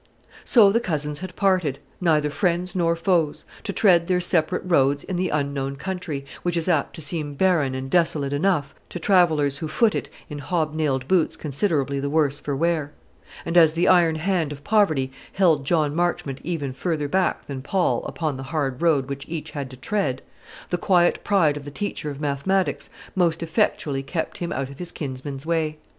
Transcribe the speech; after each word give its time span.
So 0.43 0.71
the 0.71 0.79
cousins 0.79 1.19
had 1.19 1.35
parted, 1.35 1.77
neither 2.03 2.31
friends 2.31 2.75
nor 2.75 2.95
foes, 2.95 3.45
to 3.63 3.71
tread 3.71 4.07
their 4.07 4.19
separate 4.19 4.63
roads 4.65 5.03
in 5.03 5.15
the 5.15 5.29
unknown 5.29 5.75
country, 5.75 6.25
which 6.41 6.57
is 6.57 6.67
apt 6.67 6.95
to 6.95 7.01
seem 7.03 7.35
barren 7.35 7.75
and 7.75 7.87
desolate 7.87 8.33
enough 8.33 8.73
to 8.89 8.97
travellers 8.97 9.59
who 9.59 9.67
foot 9.67 9.93
it 9.93 10.09
in 10.27 10.39
hobnailed 10.39 11.07
boots 11.07 11.37
considerably 11.37 11.99
the 11.99 12.09
worse 12.09 12.39
for 12.39 12.55
wear; 12.55 12.93
and 13.45 13.55
as 13.57 13.73
the 13.73 13.87
iron 13.87 14.15
hand 14.15 14.51
of 14.51 14.63
poverty 14.63 15.11
held 15.33 15.65
John 15.65 15.93
Marchmont 15.93 16.41
even 16.43 16.73
further 16.73 17.07
back 17.07 17.45
than 17.45 17.61
Paul 17.61 18.03
upon 18.05 18.37
the 18.37 18.41
hard 18.49 18.81
road 18.81 19.07
which 19.07 19.29
each 19.29 19.51
had 19.51 19.69
to 19.69 19.77
tread, 19.77 20.23
the 20.71 20.79
quiet 20.79 21.23
pride 21.23 21.57
of 21.57 21.63
the 21.63 21.69
teacher 21.69 22.09
of 22.09 22.19
mathematics 22.19 22.89
most 23.13 23.43
effectually 23.43 24.01
kept 24.01 24.39
him 24.39 24.51
out 24.51 24.67
of 24.71 24.79
his 24.79 24.91
kinsman's 24.91 25.45
way. 25.45 25.77